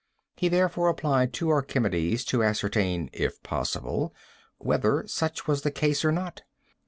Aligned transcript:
He 0.35 0.47
therefore 0.49 0.89
applied 0.89 1.31
to 1.33 1.51
Archimedes 1.51 2.25
to 2.25 2.43
ascertain, 2.43 3.11
if 3.13 3.43
possible, 3.43 4.15
whether 4.57 5.05
such 5.05 5.45
was 5.45 5.61
the 5.61 5.69
case 5.69 6.03
or 6.03 6.11
not. 6.11 6.41